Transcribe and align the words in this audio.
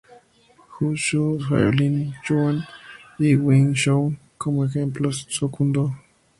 Wu 0.73 0.89
Shu, 1.03 1.21
Shaolin 1.43 1.95
Chuan 2.23 2.57
y 3.19 3.35
Wing 3.35 3.75
Chung, 3.75 4.17
como 4.39 4.65
ejemplos, 4.65 5.27
son 5.29 5.49
Kun 5.51 5.71
Do. 5.71 5.95